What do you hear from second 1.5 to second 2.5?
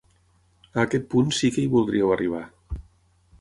que hi voldríeu arribar.